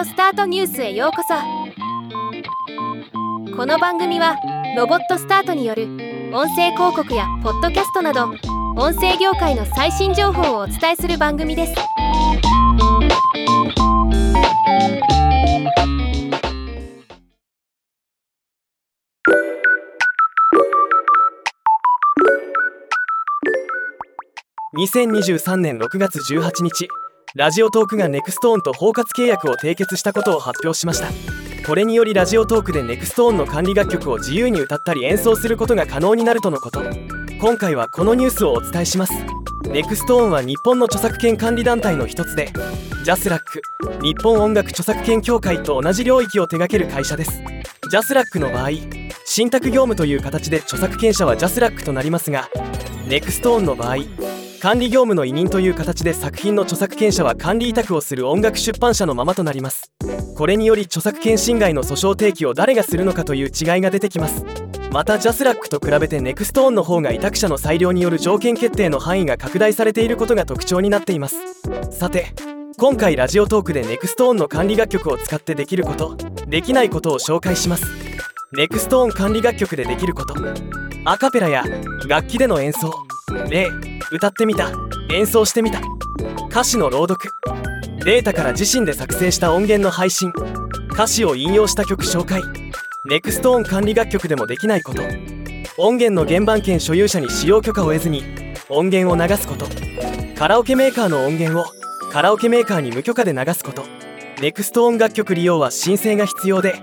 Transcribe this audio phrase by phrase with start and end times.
[0.00, 1.34] オスタートニュースへようこそ。
[3.54, 4.34] この番組は
[4.74, 5.88] ロボットスタートによる
[6.32, 8.30] 音声広告やポッドキャストなど
[8.78, 11.74] 音声業界の最新情報をお伝えする番組です。
[24.78, 26.88] 2023年6月18日。
[27.36, 31.08] Radiotalk が NexTone と包括契約を締結したことを発表しました。
[31.64, 36.82] これにより Radiotalk で NexTone の管理楽曲を自由に歌ったり演奏することが可能になるとのこと。
[37.40, 39.12] 今回はこのニュースをお伝えします。
[39.68, 42.50] NexTone は日本の著作権管理団体の一つで
[43.04, 43.62] JASRAC
[44.02, 47.42] 日本音楽著作権協会と同じ領域を手掛ける会社です。
[47.90, 48.70] JASRAC の場合
[49.24, 52.48] 信託業務という形で著作権者は JASRAC となりますが
[53.06, 53.98] NexTone の場合
[54.60, 59.90] 管理業務の委任という形で作品の著作権者は管理委託をする音楽出版社のままとなります。
[60.36, 64.44] これにより著作権侵害の訴訟提起を誰がするのかという違いが出てきます。
[64.92, 71.38] また JASRAC と比べて NexTone の方が委託者の裁量による条件決定の範囲が拡大されていることが特徴になっています。
[71.90, 72.34] さて
[72.76, 77.86] 今回 Radiotalk で NexTone の管理楽曲を使ってできることできないことを紹介します。
[78.52, 80.34] ネクストオン管理楽曲でできること
[81.06, 81.64] アカペラや
[82.06, 82.92] 楽器での演奏。
[83.48, 84.70] 例歌ってみた。
[85.12, 85.80] 演奏してみた。
[86.50, 87.30] 歌詞の朗読。
[88.04, 90.32] データから自身で作成した音源の配信。
[90.92, 92.42] 歌詞を引用した曲紹介。
[93.04, 95.02] ネクストオン管理楽曲でもできないこと。
[95.78, 98.24] 音源の原版権所有者に使用許可を得ずに
[98.68, 99.66] 音源を流すこと。
[100.36, 101.64] カラオケメーカーの音源を
[102.10, 103.84] カラオケメーカーに無許可で流すこと。
[104.42, 106.74] ネクストオン楽曲利用は申請が必要で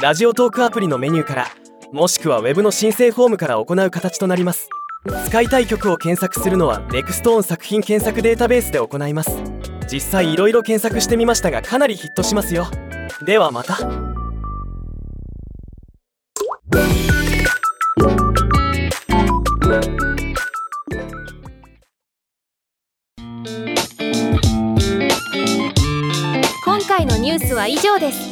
[0.00, 1.46] ラジオトークアプリのメニューから
[1.92, 4.68] もしくは Web の申請フォームから行う形となります。
[5.04, 9.42] 使いたい曲を検索するのは NEXTONE 作品検索データベースで行います。
[9.90, 12.66] 実際いろいろ検索してみましたがかなりヒットしますよ。
[13.24, 13.78] ではまた。
[26.64, 28.31] 今回のニュースは以上です。